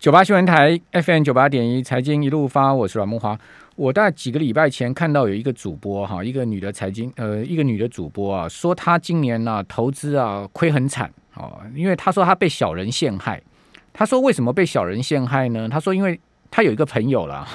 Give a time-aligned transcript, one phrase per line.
[0.00, 3.38] 九八新闻台 FM 九八点一财经一路发，我是阮梦华。
[3.76, 13.42] 我大概几个礼拜前看到有一个主播哈，一个女的财经呃，一个女的主播啊，说她今年呢投资啊亏很惨哦，因为她说她被小人陷害。
[13.92, 15.68] 她说为什么被小人陷害呢？
[15.68, 16.18] 她说因为
[16.50, 17.46] 她有一个朋友啦，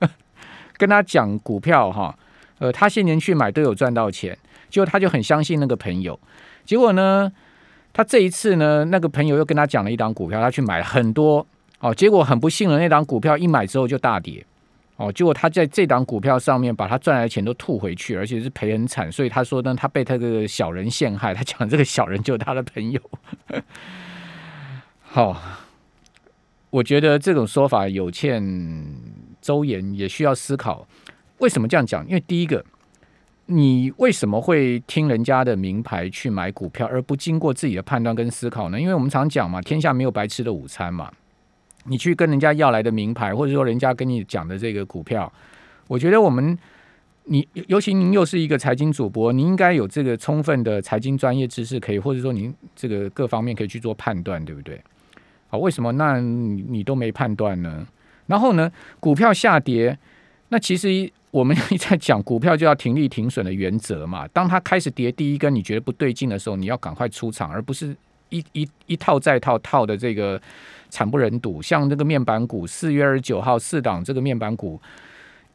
[0.76, 2.14] 跟她讲股票哈，
[2.58, 4.36] 呃，她现年去买都有赚到钱，
[4.68, 6.20] 结果她就很相信那个朋友，
[6.66, 7.32] 结果呢，
[7.94, 11.46] 她这一次呢，那个朋友又跟她讲了一档股票，她去买了很多。
[11.84, 14.42] 哦，结果很不幸的，那档股票一买之后就大跌，
[14.96, 21.34] 哦，结果他在这档股票上面把他赚来的钱都吐回去，而且是赔很惨，所以他说呢，他被他这个小人陷害。
[21.34, 22.98] 他讲这个小人就是他的朋友。
[25.02, 25.38] 好，
[26.70, 28.42] 我觉得这种说法有欠
[29.42, 30.88] 周延，也需要思考。
[31.40, 32.02] 为什么这样讲？
[32.08, 32.64] 因为第一个，
[33.44, 38.80] 你为什么会听人家的名牌去买股票，而不经过自己的判断跟思考呢？
[38.80, 41.12] 因为我们常讲嘛，天下没有白吃的午餐嘛。
[41.84, 45.30] 你去跟人家要来的名牌，或者说人家跟你讲的这个股票，
[45.86, 46.58] 我觉得我们，
[47.24, 54.80] 你尤其您又是一个财经主播，您应该有这个充分的财经专业知识，可以或者说您这个各方面可以去做判断，对不对？
[55.48, 57.86] 好，为什么那你你都没判断呢？
[58.26, 59.98] 然后呢，股票下跌，
[60.48, 64.26] 那其实我们一在讲股票就要停利停损的原则嘛。
[64.28, 67.94] 当它开始跌第一根，你觉得不对劲的时候，你要赶快出场，而不是
[68.28, 70.40] 一一一套再套套的这个。
[70.90, 74.80] 惨不忍睹，像这个面板股，四月二十九号四档这个面板股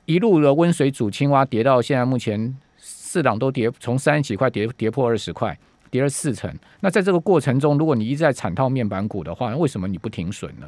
[0.03, 5.57] 一路的温水煮青蛙，跌到现在目前四档都跌，从三十几块跌跌破二十块，
[5.89, 6.53] 跌了四成。
[6.81, 10.67] 那在这个过程中，如果你一直在惨套面板股的话，为什么你不停损呢？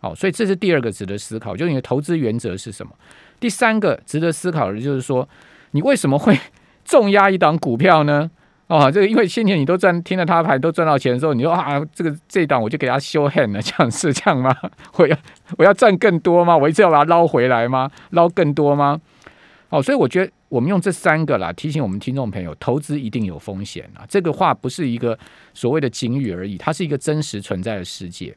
[0.00, 2.92] 好，所以这是第二个值得思考，就是你的投资原则是什么？
[3.38, 5.28] 第三个值得思考的就是说，
[5.70, 6.36] 你为什么会
[6.84, 8.28] 重压一档股票呢？
[8.66, 14.56] 哦，这个因为先前你都赚，听了他的牌都赚到钱的时候，你说啊，这个这一档我就给他修 hand 了， 这样是这样吗？
[14.96, 15.16] 我要
[15.58, 16.56] 我要赚更多吗？
[16.56, 17.90] 我一直要把它捞回来吗？
[18.10, 18.98] 捞更多吗？
[19.68, 24.06] 哦，所以我觉得我们用这三个啦，提醒我们听众朋友，投资一定有风险啊。
[24.08, 25.18] 这个话不是一个
[25.52, 28.34] 所谓的警语而已，它是一个真实存在的世界。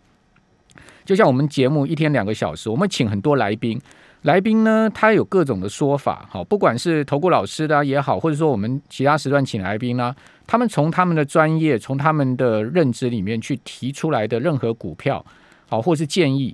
[1.05, 3.79] 就像我们节目一天两个小时，我们请很多来宾。
[4.23, 10.13] 来宾呢，他有各种的说法，好，不管是投顾老师的也好，或者说我们其他时段请来宾呢，
[10.45, 15.23] 他们从他们的专业、从他们的认知里面去提出来的任何股票，
[15.69, 16.53] 好，或是建议，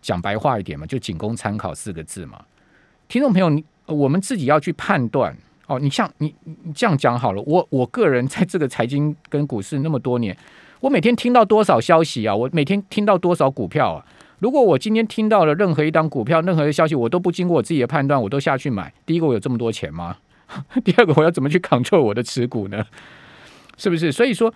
[0.00, 2.40] 讲白话一点嘛，就仅供参考四个字嘛。
[3.06, 5.78] 听众朋友，你我们自己要去判断哦。
[5.78, 6.34] 你像你
[6.64, 10.36] 你这样讲好了，我我个人在这个财经跟股市那么多年，
[10.80, 12.34] 我每天听到多少消息啊？
[12.34, 14.04] 我每天听到多少股票啊？
[14.40, 18.92] 如果我今天听到了任何一档股票、任何的消息，我都不经过我自己的判断，我都下去买。
[19.04, 20.16] 第一个，我有这么多钱吗？
[20.84, 22.84] 第二个，我要怎么去 control 我的持股呢？
[23.76, 24.10] 是不是？
[24.12, 24.52] 所以说，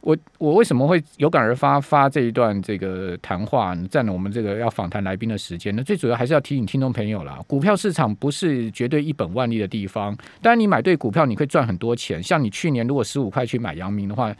[0.00, 5.82] 我我为什么会有感而发发这一段这个谈话，占了我们这个要访谈来宾的时间呢？
[5.82, 10.16] 最主要还是要提醒听众朋友啦，股票市场不是绝对一本万利的地方。
[10.40, 12.22] 当然，你买对股票，你可以赚很多钱。
[12.22, 14.34] 像你去年如果十五块去买阳明的话，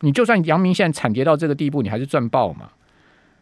[0.00, 2.70] 你就算阳明现在惨跌到这个地步，你还是赚爆嘛。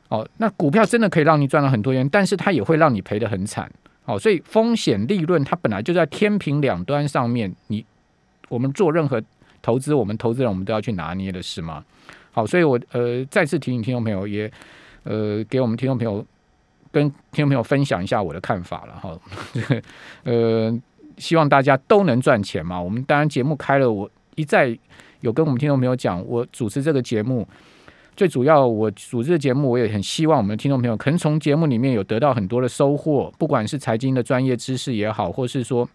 [0.09, 3.71] 哦，那股票真的可以让你赚了很多钱，但是它也会让你赔得很惨。
[4.07, 7.85] 哦，所以风险利润它本来就在天平两端上面，你
[8.49, 9.23] 我们做任何
[9.61, 11.85] 投资，我们投资人我们都要去拿捏的是吗？
[12.33, 14.51] 好，所以我呃再次提醒听众朋友，也
[15.03, 16.25] 呃给我们听众朋友
[16.91, 19.21] 跟听众朋友分享一下我的看法了哈。
[20.25, 20.75] 呃，
[21.19, 22.81] 希望大家都能赚钱嘛。
[22.81, 24.75] 我们当然节目开了，我一再
[25.21, 27.47] 有跟我们听众朋友讲，我主持这个节目。
[28.19, 35.89] 最主要，我组织的节目，我也很希望我们的听众朋友可能从节目里面有得到很多的收获，不管是财经的专业知识也好，或是说，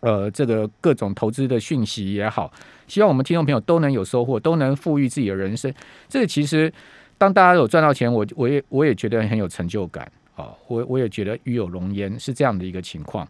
[0.00, 2.52] 呃，这个各种投资的讯息也好，
[2.86, 5.72] 希望我们听众朋友都能有收获，都能富裕自己的人生。
[6.06, 6.70] 这个其实，
[7.16, 13.26] 当大家有赚到钱，我我也我也觉得很有成就感啊，我我也觉得与有荣焉，是这样的一个情况。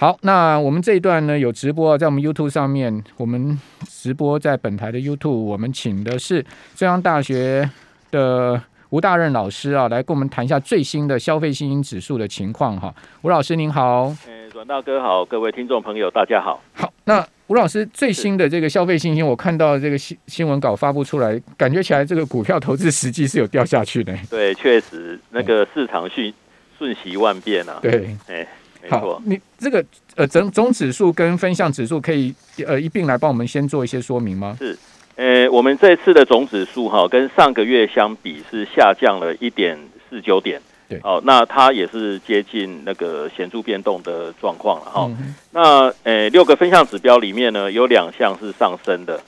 [0.00, 6.40] 好，那我们这一段呢有直播，在我们 YouTube 上面，我们直播在本台的 YouTube，我们请的是
[6.76, 7.68] 中央大学
[8.12, 12.94] 的吴大任老师啊，来跟我们谈一下最新的消费信心指数的情况哈。
[13.22, 16.62] 吴老师您好，诶，阮大哥好，各位听众朋友大家好。
[16.74, 24.16] 好，那吴老师最新的这个消费信心，我看到这个新新闻稿发布出来，感觉起来这个股票投资实际是有掉下去的。
[24.30, 26.32] 对，确实那个市场瞬
[26.78, 27.80] 瞬息万变啊。
[27.82, 28.46] 对，哎。
[28.88, 29.84] 好，你这个
[30.14, 32.34] 呃总总指数跟分项指数可以
[32.66, 34.56] 呃一并来帮我们先做一些说明吗？
[34.58, 34.78] 是，
[35.16, 39.78] 呃，我们这次的总指数哈跟上个月相比是下降了一点
[40.08, 45.10] 四九点，对，哦，那它也是接近那个显著变动的状况了哈。
[45.50, 49.20] 那呃六个分项指标里面呢有两项是上升的，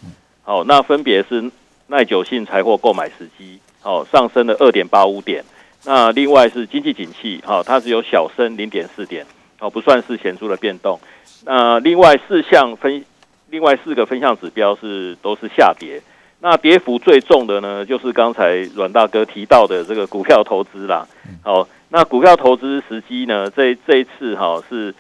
[0.42, 1.50] 好，那分别是
[1.88, 5.44] 耐久性财货购买时机，好上升了二点八五点。
[5.84, 9.26] 那另外是经济景气，哈，它只有小升零点四点，
[9.60, 10.98] 哦，不算是显著的变动。
[11.44, 13.04] 那另外四项分，
[13.50, 16.02] 另外四个分项指标是都是下跌。
[16.40, 21.06] 那跌幅最重的呢，就是刚才阮大哥提到的这个股票投资啦。
[21.44, 24.92] 好，那股票投资时机呢，这这一次哈是。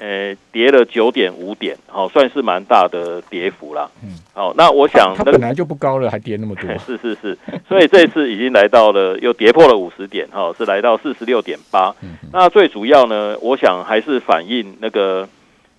[0.00, 3.88] 呃，跌了九点五点，好，算是蛮大的跌幅啦。
[4.02, 6.68] 嗯，好，那我想它本来就不高了，还跌那么多。
[6.78, 7.38] 是是是，
[7.68, 11.94] 所以这次已经来到了，又跌破了五十点，哈，是来到四十六点八。
[12.32, 15.28] 那最主要呢，我想还是反映那个，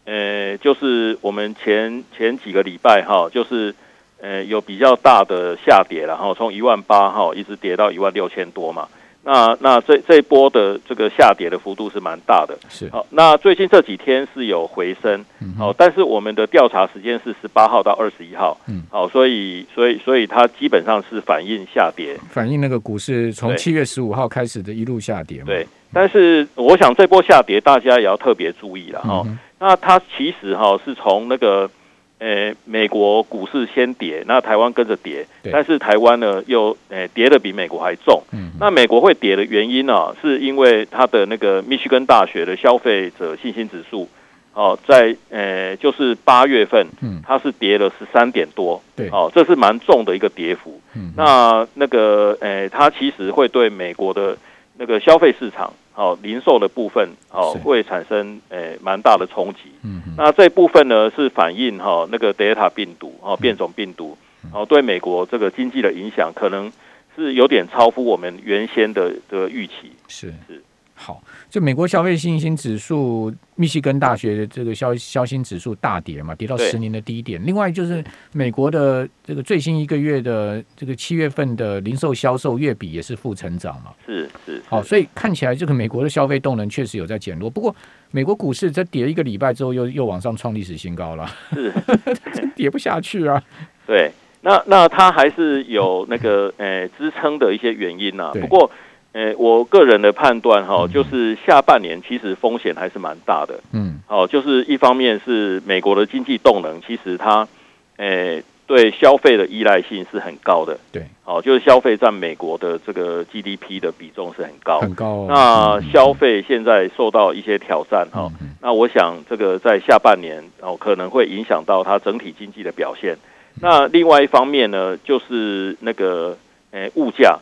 [0.05, 3.75] 呃，就是我们前前几个礼拜哈，就是
[4.21, 8.87] 呃有比较大的下跌了，哈，从一万八哈一直跌到一万六千多嘛。
[9.25, 13.03] 那那这这一波的这个下跌的幅度是蛮大的，是好。
[13.09, 15.25] 那最近这几天是有回升，
[15.57, 25.65] 好，但是我们的调查时间是十八号到二十一号，嗯，好，所以所以所以它基本上是反映下跌，反映那个股市从七月十五号开始的一路下跌，对。
[25.91, 29.25] 但是我想这波下跌大家也要特别注意了哈。
[29.57, 31.69] 那它其实哈是从那个。
[32.17, 38.23] 呃，美国股市先跌，那台湾跟着跌，但是台湾呢又呃跌的比美国还重。
[38.31, 44.07] 嗯，那美国会跌的原因呢，是因为它的那个密歇根大学的消费者信心指数，
[44.53, 50.79] 哦，在呃就是八月份，嗯，它是跌了十三点多，对，哦，这是蛮重的一个跌幅。
[50.95, 54.37] 嗯，那那个呃，它其实会对美国的
[54.77, 55.73] 那个消费市场。
[55.95, 59.71] 好，零售的部分哦会产生诶蛮大的冲击。
[59.81, 64.17] 嗯，那这部分呢是反映哈那个 Delta 病毒哦变种病毒
[64.51, 66.69] 哦对美国这个经济的影响，可能
[67.15, 69.93] 是有点超乎我们原先的这个预期。
[70.09, 70.61] 是是。
[70.97, 77.45] 好，就美国消费信心指数，密西根大学的这个消消心指数大跌嘛，跌到十年的低点。
[77.45, 78.01] 另外就是
[78.31, 83.91] 美国的这个最新一个月的这个七月份的零售销售月比也是负成长嘛。
[84.05, 84.63] 是是。
[84.69, 87.49] 好，所以看起来这个美国的消费动能确实有在减弱。
[87.49, 87.75] 不过
[88.11, 91.29] 美国股市在跌一个礼拜之后，又又往上创历史新高了。
[91.53, 91.73] 是，
[92.55, 93.43] 跌不下去啊。
[93.85, 94.09] 对，
[94.41, 98.31] 那那它还是有那个呃支撑的一些原因呐。
[98.39, 98.71] 不过。
[99.15, 103.57] 诶，我个人的判断哈，就是下半年其实风险还是蛮大的。
[103.71, 107.47] 嗯，好，就是一方面是美国的经济动能，其实它
[107.95, 110.77] 诶对消费的依赖性是很高的。
[110.91, 115.25] 对，好，就是消费占美国的这个 GDP 的比重是很高，很高。
[115.29, 118.29] 那消费现在受到一些挑战哈，
[118.61, 123.15] 那我想这个在下半年哦可能会影响到它整体经济的表现。
[123.61, 126.37] 那另外一方面呢，就是那个
[126.71, 127.39] 诶物价。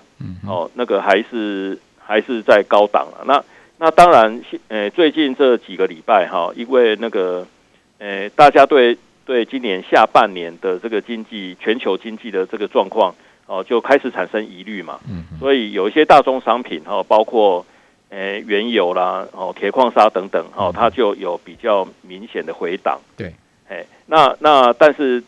[0.47, 3.23] 哦，那个还是还是在高档啊。
[3.25, 3.43] 那
[3.77, 7.45] 那当然，呃，最近这几个礼拜哈，因为那个，
[7.99, 13.13] 呃，大家对对今年下半年的这个经济、全球经济的这个状况
[13.45, 14.99] 哦，就开始产生疑虑嘛。
[15.09, 15.25] 嗯。
[15.39, 17.65] 所以有一些大宗商品哈，包括
[18.09, 22.99] 呃原油啦、哦铁矿砂等等哦，它就有比较明显的回档。
[23.17, 23.33] 对。
[23.69, 25.23] 哎，那那但是。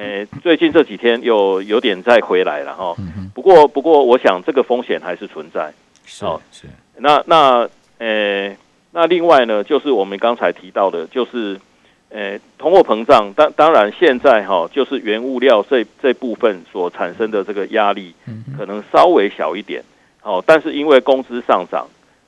[0.00, 2.96] 诶，最近这几天又有点再回来了哈。
[3.34, 5.70] 不过，不过，我想这个风险还是存在。
[6.06, 6.66] 是是。
[6.96, 7.68] 那那
[7.98, 8.56] 诶，
[8.92, 11.60] 那另外呢，就是我们刚才提到的，就是
[12.08, 13.30] 诶，通货膨胀。
[13.34, 18.14] 当当然，现在哈，就是原物料这这部分所产生的这个压力，
[18.56, 19.84] 可能稍微小一点。
[20.22, 21.86] 哦，但是因为工资上涨，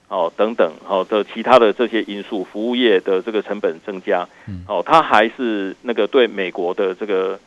[0.09, 4.29] 哦等等，哦的其他的这些因素，服务业的这个成本增加，
[4.69, 7.41] 哦，它还是那个对美国的这个。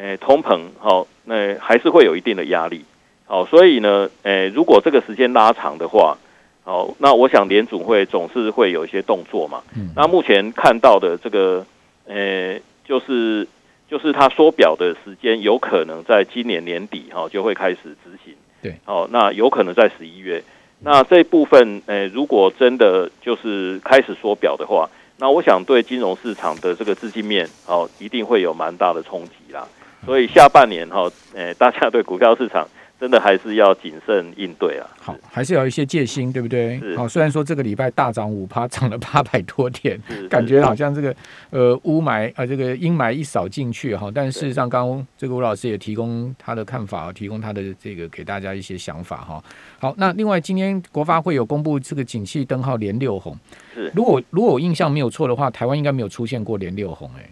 [0.00, 2.84] 诶，通膨好，那还是会有一定的压力，
[3.26, 6.16] 好，所以呢，诶，如果这个时间拉长的话，
[6.62, 9.60] 好，那我想联总会总是会有一些动作嘛。
[9.76, 9.90] 嗯。
[9.96, 11.66] 那目前看到的这个，
[12.06, 13.48] 诶，就是
[13.90, 18.34] 就是他缩表的时间有可能在今年年底哈就会开始执行。
[18.62, 18.76] 对。
[18.84, 20.44] 好，那有可能在十一月。
[20.80, 29.66] 那这部分，诶，如果真的就是开始缩表的话，那我想对金融市场的这个资金面，哦，一定会有蛮大的冲击啦。
[30.06, 32.66] 所以下半年哈，诶，大家对股票市场
[33.00, 34.86] 真的还是要谨慎应对啊。
[34.98, 36.80] 好，还是有一些戒心，对不对？
[36.96, 40.00] 好，虽然说这个礼拜大涨五趴，涨了八百多点，
[40.30, 41.14] 感觉好像这个
[41.50, 44.10] 呃雾霾啊，这个阴霾一扫进去哈。
[44.14, 49.42] 但事实上，刚刚这个吴老师也提供他的看法，提供他的这个给大家一些想法哈。
[49.78, 53.36] 好，那另外今天国发会有公布这个景气灯号连六红，
[53.74, 57.30] 是如果如果我印象没有错的话，台湾应该没有出现过连六红哎。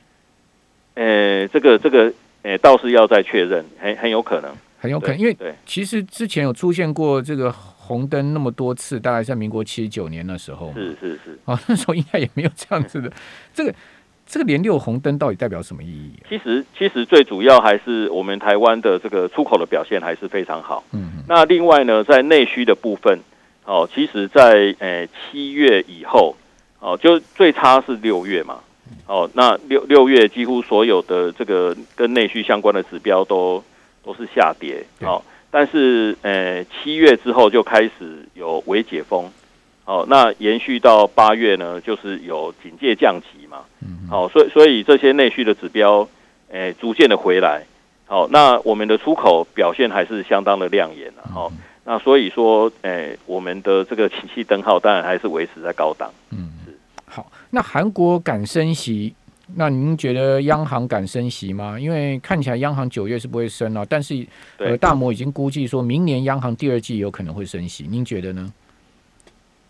[0.95, 2.13] 呃，这个这个。
[2.47, 13.11] 诶，倒是要再确认，很很有可能，很有可能，因为对，其实之前有出现过这个红灯那么多次，大概在民国七十九年的时候，是是是，啊，那时候应该也没有这样子的。
[13.53, 13.75] 这个
[14.25, 16.12] 这个连六红灯到底代表什么意义？
[16.29, 20.85] 其实其实最主要还是我们台湾的这个出口的表现还是非常好。
[20.93, 23.19] 嗯，那另外呢，在内需的部分，
[23.65, 26.37] 哦，其实在诶七月以后，
[26.79, 28.61] 哦，就最差是六月嘛，
[29.07, 33.63] 哦，那六六月几乎所有的这个跟内需相关的指标都
[34.05, 39.31] 都是下跌，哦，但是呃七月之后就开始有微解封，
[39.85, 46.09] 哦，那延续到八月呢，就是有警戒降级嘛，嗯，好，所以所以这些内需的指标
[46.51, 47.63] 诶逐渐的回来，
[48.07, 51.53] 好，那我们的出口表现还是相当的亮眼的，好。
[51.89, 56.11] 那所以说，诶，我们的这个景气灯号当然还是维持在高档。
[56.33, 56.66] 嗯，是
[57.07, 57.33] 好。
[57.51, 59.15] 那韩国敢升息，
[59.55, 61.79] 那您觉得央行敢升息吗？
[61.79, 64.27] 因为看起来央行九月是不会升了，但是
[64.59, 68.53] 呃，大摩已经估计说明年央行第二季有可能会升息，您觉得呢？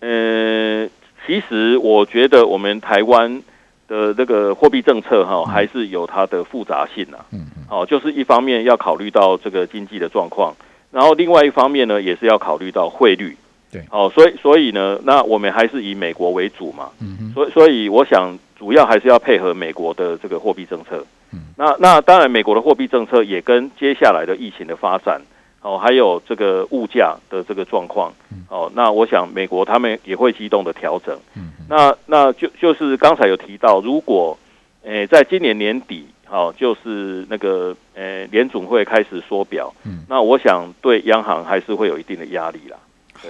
[0.01, 0.89] 呃，
[1.27, 3.43] 其实我觉得我们台湾
[3.89, 7.25] 的这个货币政策哈，还是有它的复杂性啊。
[7.31, 7.65] 嗯嗯。
[7.69, 10.55] 哦，就是一方面要考虑到这个经济的状况。
[10.93, 13.37] 然后另外一方面呢，也是要考虑到汇率，
[13.71, 25.21] 对，哦，所以所以呢，那我们还是以美国为主嘛，嗯所以所以我想主要还是要配合美国的这个货币政策，嗯，那那当然美国的货币政策也跟接下来的疫情的发展，
[25.61, 28.11] 哦，还有这个物价的这个状况，
[28.49, 34.39] 哦，那我想美国他们也会机动的调整，嗯，那那就就是刚才有提到，如果
[34.83, 36.07] 诶在今年年底。
[36.29, 42.77] 好，就是那个呃，联总会开始缩表，嗯，那我想对央行还是会有一定的压力啦。
[43.15, 43.29] 好，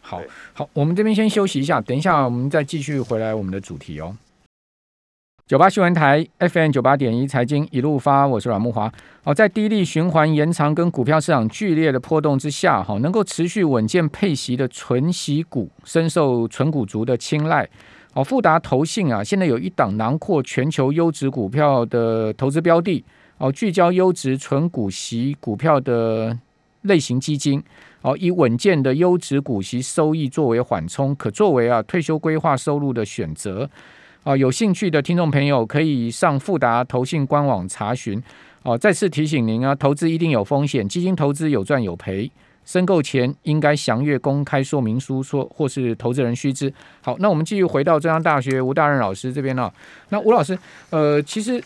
[0.00, 4.16] 好，好，我们这边先休息一下，等一下我们再继续回来我们的主题哦。
[5.46, 8.92] 九八新闻台 FM 九八点一财经一路发，我是阮木华。
[9.24, 17.66] 好，在低利循环延长跟股票市场剧烈的波动之下，哈，能够持续稳健配息的纯息股，深受纯股族的青睐。
[18.12, 23.02] 哦，富达投信啊，现在有一档囊括全球优质股票的投资标的
[23.38, 26.36] 哦，聚焦优质纯股息股票的
[26.82, 27.62] 类型基金
[28.02, 33.68] 哦，以稳健的优质股息收益作为缓冲，可作为啊退休规划收入的选择
[34.22, 34.36] 啊。
[34.36, 38.22] 有兴趣的听众朋友可以上富达投信官网查询
[38.62, 38.78] 哦。
[38.78, 42.30] 再次提醒您啊，投资一定有风险，基金投资有赚有赔。
[42.64, 46.70] 申购前应该详阅公开说明书，说或是投资人须知。
[47.00, 49.72] 好，那我们继续回到中央大学吴大任老师这边了。
[50.10, 50.58] 那吴老师，
[50.90, 51.64] 呃，其实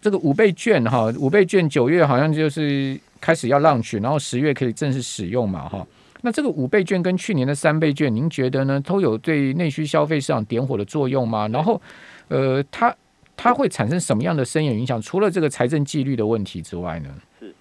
[0.00, 5.86] 这个五倍券哈，五倍券九月好像就是开始要浪取，然后十月可以正式使用嘛哈。
[6.22, 8.80] 那这个五倍券跟去年的三倍券，您觉得呢？
[8.80, 11.48] 都有对内需消费市场点火的作用吗？
[11.48, 11.80] 然后，
[12.28, 12.94] 呃，它
[13.36, 15.00] 它会产生什么样的深远影响？
[15.00, 17.08] 除了这个财政纪律的问题之外呢？
[17.38, 17.54] 是，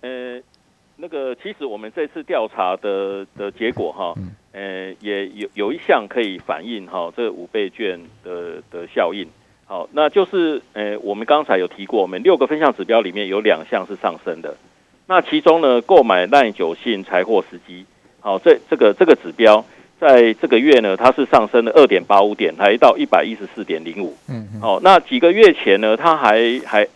[0.00, 0.42] 呃。
[1.02, 4.14] 那个其实我们这次调查的的结果哈，
[4.52, 9.26] 呃，也有有一项可以反映哈，这五倍券的的效应。
[9.70, 14.56] 好，那就是呃，我们刚才有提过，我们六个分项指标里面有两项是上升的。
[15.06, 17.86] 那其中呢，购买耐久性财货时机，
[18.18, 19.64] 好，这这个这个指标
[20.00, 24.16] 在这个月呢，它是上升了二点八五点，来到一百一十四点零五。
[24.28, 26.88] 嗯，好，那几个月前呢，它还还。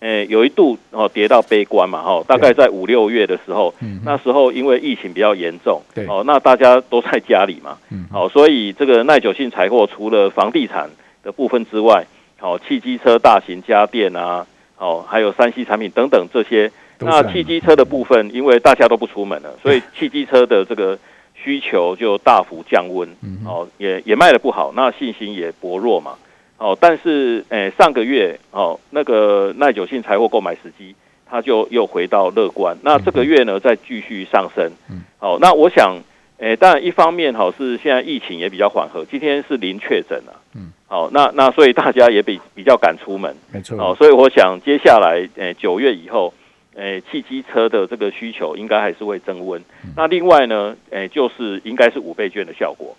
[0.00, 3.72] 诶，有一度哦跌到悲观嘛，哈，大概在五六月的时候，
[4.04, 10.90] 那时候因为疫情比较严重，对，哦，那大家都在家里嘛，嗯，好，所以这个耐久性财货除了房地产
[11.22, 12.04] 的部分之外，
[12.42, 14.44] 好，汽机车、大型家电啊，
[14.76, 20.98] 哦，还有三 C 产品等等这些，那汽机车的部分，因为大家都不出门了，所以 汽机车的这个
[21.36, 23.08] 需求就大幅降温，
[23.46, 26.14] 哦，也也卖的不好，那信心也薄弱嘛。
[26.58, 30.96] 哦，但是诶，上个月哦，那个耐久性财货购买时机，
[31.30, 32.76] 它就又回到乐观。
[32.82, 34.68] 那这个月呢，再继续上升。
[34.90, 35.96] 嗯，好，那我想，
[36.38, 40.40] 诶，当然一方面哦是现在疫情也比较缓和，今天是零确诊了。
[40.56, 43.34] 嗯，好，那那所以大家也比比较敢出门。
[43.50, 43.78] 没错。
[43.80, 46.34] 哦，所以我想接下来，诶，九月以后，
[46.74, 49.58] 诶，汽机车的这个需求应该还是会增温。
[49.96, 52.94] 那另外呢，诶，就是应该是五倍券的效果。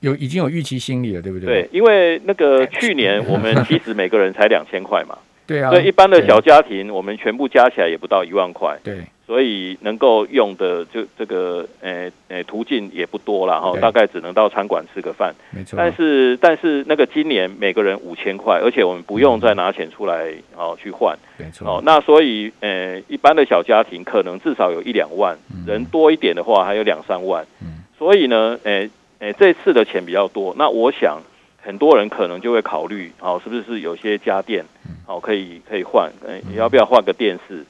[0.00, 1.46] 有已经有预期心理了，对不对？
[1.62, 15.76] 对，因为那个去年 我们其实每个人才两千块嘛，对啊，所以一般的小家庭我们全部加起来也不到一万块，对，所以能够用的就这个呃呃途径也不多了哈，大概只能到餐馆吃个饭，没错。
[15.76, 21.68] 但是但是那个今年每个人五千块，而且我们不用再拿钱出来哦去换，没错。
[21.68, 28.88] 哦，那所以呃一般的小家庭可能至少有一两万，人多一点的话还有两三万，嗯，所以呢，诶。
[29.18, 31.18] 诶，这次的钱比较多，那我想
[31.62, 34.62] 很多人可能就会考虑，哦，是不是有些家电，
[35.06, 37.64] 哦，可以可以换，诶，要不要换个电视，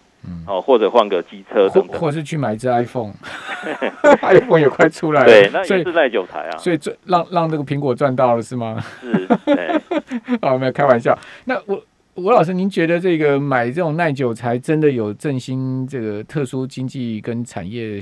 [0.47, 8.83] 哦，或者换个机车等等，或是去买一只 iPhone，iPhone 也快出来了，对，那也是耐久材啊，所以赚让让这个苹果赚到了是吗？
[9.01, 9.81] 是，对
[10.43, 11.19] 好，没有开玩笑。
[11.45, 11.83] 那我
[12.15, 18.01] 吴老师，您觉得这个买这种耐久材真的有振兴这个特殊经济跟产业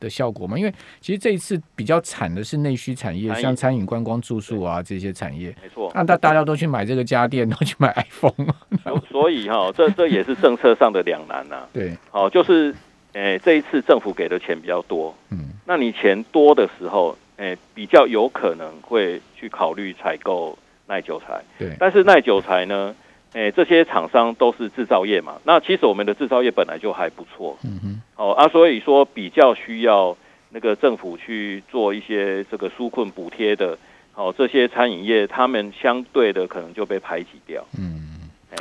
[0.00, 0.58] 的效果吗？
[0.58, 5.90] 因为其实这一次比较惨的是内需产业，像餐饮、观光、住宿啊这些产业，没错。
[5.94, 8.46] 那大大家都去买这个家电，都去买 iPhone，
[8.84, 12.74] 所 所以哈、这这也是政策上的两难呐、对，好、就是，
[13.12, 21.42] 诶、这一次政府给的钱比较多，嗯，那你钱多的时候，诶、比较有可能会去考虑采购耐久材。
[21.58, 22.94] 对，但是耐久材呢，
[23.36, 30.16] 诶、这些厂商都是制造业嘛，那其实我们的制造业本来就还不错，嗯哼，哦啊，所以说比较需要
[30.48, 33.76] 那个政府去做一些这个纾困补贴的，
[34.14, 37.62] 哦，这些餐饮业他们相对的可能就被排挤掉。
[37.78, 38.56] 嗯哎，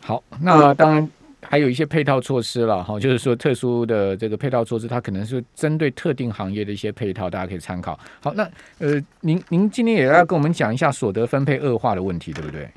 [0.00, 1.08] 好，那当然。
[1.44, 7.98] 还有一些配套措施了哈，就是说特殊的这个配套措施，它可能是针对特定行业的一些配套，大家可以参考。
[8.22, 12.68] 好，那呃，您您今天也要跟我们讲一下所得分配恶化的问题，对不对？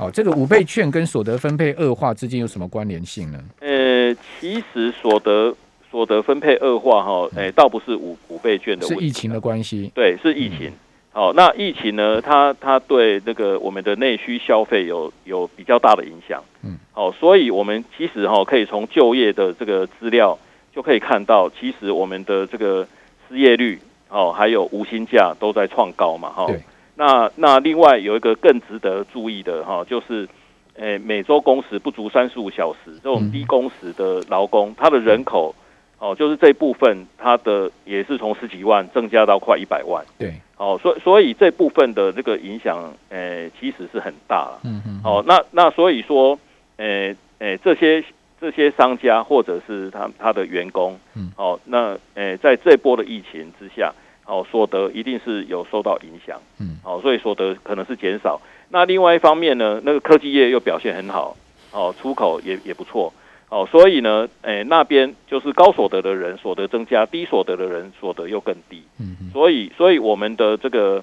[0.00, 0.04] 是。
[0.04, 3.38] 好，这个五倍券跟所得分配恶化之间有什么关联性呢？
[3.60, 5.54] 呃，其实所得
[5.90, 9.90] 所得分配恶化哈，诶、倒不是五五倍券的问题，是疫情的关系。
[9.94, 10.72] 对，是疫情。
[11.12, 16.42] 好、那疫情呢，它它对那个我们的内需消费有有比较大的影响。
[16.62, 20.38] 嗯，好、所以我们其实哈、可以从就业的这个资料
[20.72, 22.86] 就可以看到，其实我们的这个
[23.28, 23.76] 失业率
[24.08, 26.62] 哦，还有无薪假都在创高嘛，哈、对
[27.00, 30.28] 那那另外有一个更值得注意的哈、就是，
[30.74, 35.54] 诶、每周工时不足三十五小时这种嗯低工时的劳工，他的人口
[35.98, 40.04] 哦，就是这部分它的也是从十几万增加到快一百万。
[40.18, 44.60] 对，哦，所以所以这部分的这个影响，诶、其实是很大了。
[44.64, 46.38] 嗯哼，哦，那那所以说，
[46.76, 48.04] 诶、诶、这些
[48.38, 53.90] 这些商家或者是他他的员工，嗯，哦，那诶、在这波的疫情之下，
[54.30, 58.40] 哦，所得一定是有受到影响，嗯，哦，所以所得可能是减少。
[58.68, 61.36] 那另外一方面呢，那个科技业又表现很好，
[61.72, 63.12] 哦，出口也也不错。
[63.48, 68.80] 哦，所以呢，诶、那边就是高所得的人所得增加，低所得的人所得又更低。
[69.00, 71.02] 嗯哼，所以，所以我们的这个，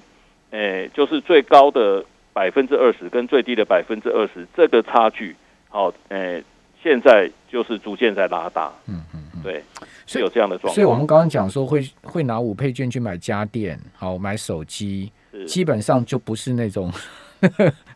[0.52, 5.36] 诶、就是最高的百分之二十跟最低的百分之二十这个差距，
[5.68, 6.42] 好、诶、
[6.82, 9.42] 现在就是逐渐在拉大，嗯嗯嗯。
[9.42, 9.62] 对，
[10.08, 10.74] 是有这样的状况。
[10.74, 15.12] 所以我们刚刚讲说会会拿五倍券去买家电，好买手机，
[15.46, 16.92] 基本上就不是那种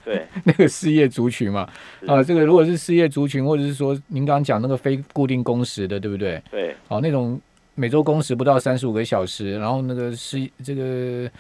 [0.04, 1.68] 对 那个失业族群嘛。
[2.06, 6.40] 啊，这个如果是失业族群，或者是说您刚刚讲那个非固定工时的，对不对？
[6.50, 7.40] 对好，那种
[7.74, 11.30] 每周工时不到三十五个小时，然后那个是这个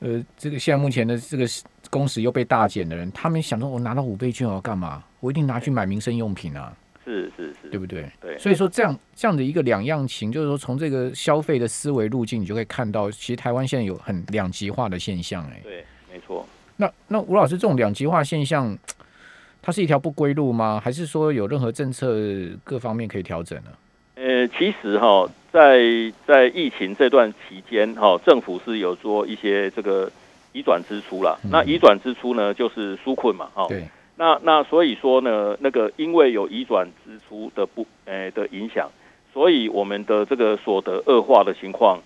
[0.00, 1.46] 呃，这个现在目前的这个
[1.90, 5.04] 工时又被大减的人，他们想说，我拿到五倍券我要干嘛？
[5.20, 8.10] 我一定拿去买民生用品啊，是是是，对不对？
[8.20, 16.46] 对所以说这样这样的一个两样情，就是说从这个消费的思维路径，你就可以看到，其实台湾现在有很两极化的现象、哎，对，没错。
[16.76, 18.76] 那那吴老师，这种两极化现象，
[19.60, 20.80] 它是一条不归路吗？
[20.82, 22.16] 还是说有任何政策
[22.64, 23.70] 各方面可以调整呢？
[24.14, 25.80] 呃，其实哈、在
[26.26, 30.10] 在疫情这段期间哈、政府是有做一些这个
[30.52, 31.36] 移转支出啦。
[31.44, 38.90] 嗯那移转支出呢，就是纾困嘛，哈、对，那那所以说呢，那个因为有移转支出的不呃的影响，
[39.32, 42.00] 所以我们的这个所得恶化的情况，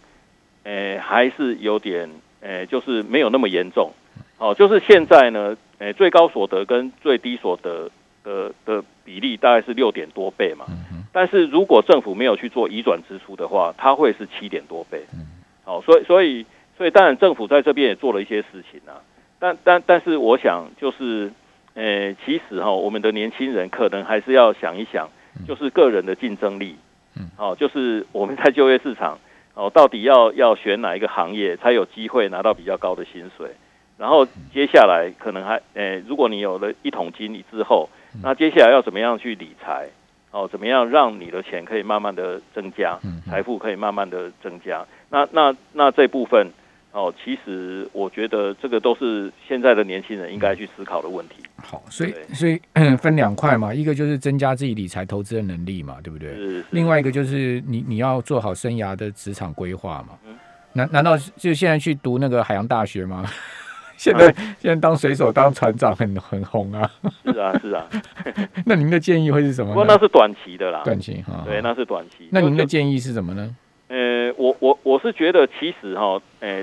[0.65, 2.09] 呃还是有点
[2.41, 3.91] 呃就是没有那么严重。
[4.39, 7.91] 哦，就是现在呢，呃最高所得跟最低所得
[8.23, 10.67] 的的比例大概是六点多倍嘛。
[11.13, 15.27] 但是如果政府没有去做移转支出的话，它会是七点多倍嗯。
[15.65, 19.03] 好、所以所以所以当然政府在这边也做了一些事情啊，
[19.41, 21.33] 但但但是我想就是，
[21.77, 25.09] 呃，其实哈、我们的年轻人可能还是要想一想，
[25.47, 26.75] 就是个人的竞争力，
[27.17, 29.19] 嗯，哦、就是我们在就业市场，
[29.53, 33.51] 哦，到底要要选哪一个行业才有机会拿到比较高的薪水？
[33.99, 37.89] 然后接下来可能还，呃，如果你有了一桶金之后，
[38.23, 39.87] 那接下来要怎么样去理财？
[40.31, 44.85] 哦，怎么样让你的钱可以慢慢的增加嗯，财富可以慢慢的增加？
[45.09, 46.49] 那那那这部分，
[46.97, 51.35] 哦，其实我觉得这个都是现在的年轻人应该去思考的问题。
[51.57, 52.59] 好，所以所以
[52.97, 56.31] 分两块嘛，一个就是增加自己理财投资的能力嘛，对不对？
[56.35, 60.35] 是，是另外一个就是你你要做好生涯的职场规划嘛嗯。
[60.73, 63.25] 难难道就现在去读那个海洋大学吗？
[63.99, 64.27] 现在
[64.59, 66.91] 现在当水手当船长很很红啊，
[67.25, 67.87] 是啊是啊，
[68.67, 69.75] 那您的建议会是什么呢？
[69.75, 72.29] 不过那是短期的啦，短期哈，对，那是短期。
[72.31, 73.57] 那您的建议是什么呢？
[73.89, 76.63] 呃，我我我是觉得其实哈，呃，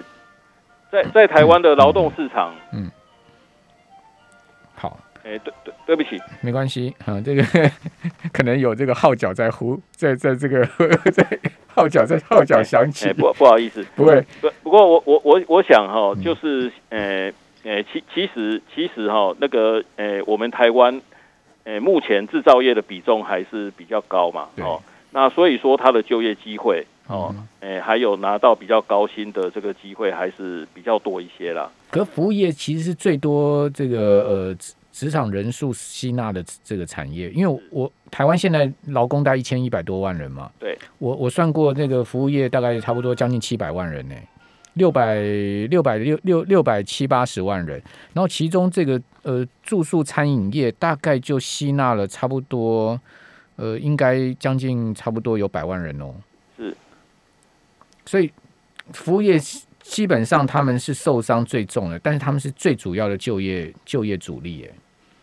[0.94, 2.92] 在在台湾的劳动市场，嗯
[4.76, 7.44] 好，哎，对对对不起，没关系啊，这个
[8.32, 10.64] 可能有这个号角在呼，在在这个
[11.12, 11.26] 在
[11.66, 13.10] 号角在号角响起。
[13.10, 16.22] 哎，，不不好意思，不会，不不过我我我我想哈、嗯。
[16.22, 21.02] 就是呃呃，其其实其实哈、那个呃，我们台湾
[21.64, 24.80] 呃目前制造业的比重还是比较高嘛，哦，
[25.10, 31.70] 那所以说它的就业机会哦，诶，还有拿到比较高薪的这个机会还是比较多一些啦。
[31.92, 44.16] 可服务业其实是最多这个呃职职场人数吸纳的这个产业，因为我台湾现在劳工大概一千一百多万人嘛，对我我算过那个服务业大概差不多将近七百万人呢。
[44.76, 45.22] 六百
[45.70, 47.80] 六百六六六百七八十万人，
[48.12, 53.00] 然后其中这个呃住宿餐饮业大概就吸纳了差不多
[53.56, 56.16] 呃应该将近差不多有百万人哦。
[56.58, 56.76] 是，
[58.06, 58.32] 所以
[58.94, 59.38] 服务业
[59.82, 64.68] 基本上他们是受伤最重的，但是他们是最主要的就业就业主力。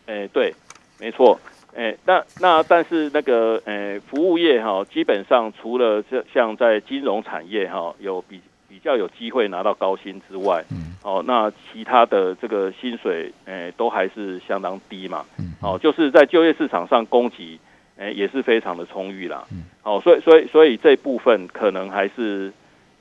[0.07, 0.55] 哎，哎，对，
[0.99, 1.39] 没错。
[1.75, 8.41] 哎，那那但是那个哎服务业哈，基本上除了这像在金融产业哈有比。
[8.71, 17.59] 比较有机会拿到高薪之外，嗯，哦，那其他的这个薪水，哎，都还是相当低嘛，嗯，哦，就是在就业市场上供给，
[17.99, 22.51] 哎，也是非常的充裕啦，嗯，哦，所以所以所以这部分可能还是，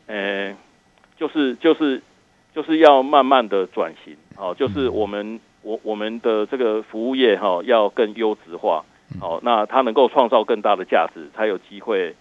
[0.09, 0.55] 诶，
[1.15, 2.01] 就是就是
[2.53, 8.83] 就是要慢慢的转型，哦，就是我们我我们的这个服务业哈要更优质化，
[9.21, 12.15] 哦，那它能够创造更大的价值，才有机会。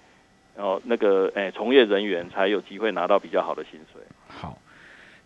[0.61, 4.03] 哦，那个诶，从业人员才有机会拿到比较好的薪水。
[4.27, 4.59] 好，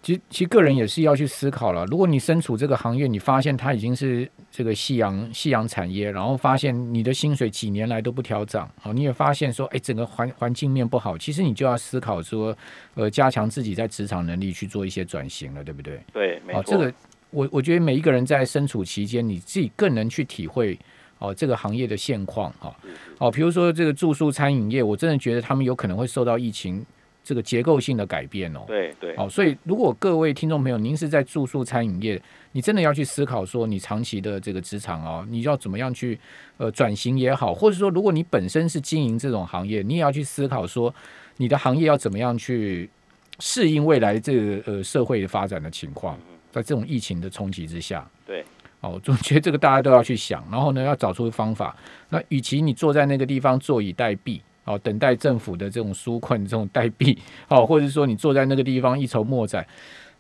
[0.02, 1.86] 其实其实个人也是要去思考了。
[1.86, 12.56] 如果你身处这个行业，你发现它已经是这个夕阳夕阳产业，然后发现你的薪水几年来都不调涨，好，你也发现说，哎，整个环环境面不好，其实你就要思考说，
[12.94, 16.00] 呃，加强自己在职场能力去做一些转型了，对不对？
[16.12, 16.62] 对，没错。
[16.64, 16.92] 这个
[17.30, 20.78] 我我觉得每一个人在身处期间，你自己更能去体会。
[21.18, 22.74] 哦，这个行业的现况哈，
[23.18, 26.84] 哦，比如说这个住宿餐饮业，我真的觉得他们有可能会受到疫情
[27.24, 28.64] 这个结构性的改变哦。
[28.66, 29.14] 对对。
[29.16, 32.20] 哦，所以如果各位听众朋友，您是在住宿餐饮业，
[32.52, 36.18] 你真的要去思考说，你长期的这个职场哦，你要怎么样去
[36.56, 40.94] 呃转型也好，或者说如果你本身是经营这种行业，你也要去思考说，
[41.36, 42.90] 你的行业要怎么样去
[43.38, 46.18] 适应未来这个呃社会发展的情况，
[46.50, 48.08] 在这种疫情的冲击之下。
[48.26, 48.44] 对。
[48.80, 51.76] 哦，我总觉得这个大家都要去想，然后呢，要找出方法。
[52.08, 59.66] 那与其你坐在那个地方坐以待毙，哦，等待政府的这种纾困、这种代币，哦，或者说你坐在那个地方一筹莫展，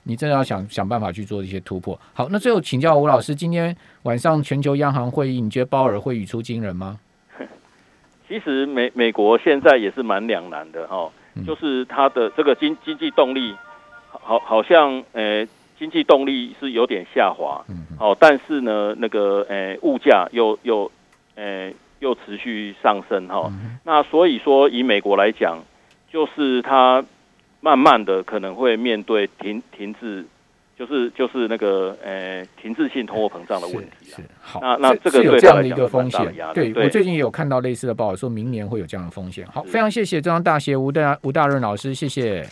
[0.04, 1.98] 你真的要想想办法去做一些突破。
[2.12, 6.98] 好，那最后请教吴老师，今天晚上全球央行会议，你觉得鲍尔会语出惊人吗？
[8.28, 11.10] 其实美美国现在也是蛮两难的哈，
[11.46, 13.54] 就是它的这个经经济动力，
[14.08, 15.46] 好好像呃。
[15.78, 17.64] 经济动力是有点下滑，
[17.98, 20.88] 哦，但是呢，那个呃，物价又又
[21.34, 23.50] 诶又持续上升哈。
[23.84, 25.58] 那所以说，以美国来讲，
[26.12, 27.02] 就是它
[27.60, 30.24] 慢慢的可能会面对停停滞，
[30.76, 36.34] 就是就是那个呃停滞性通货膨胀的问题是好，那那这个有这样的一个风险。
[36.52, 39.46] 对我最近也有看到类似的报道，说明年会有这样的风险。
[39.46, 42.44] 好，非常谢谢中央大学吴大吴大润老师，谢谢。